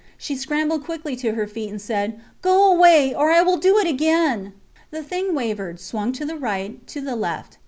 [0.17, 3.85] She scrambled quickly to her feet and said: Go away, or I will do it
[3.85, 4.51] again.
[4.89, 7.59] The thing wavered, swung to the right, to the left.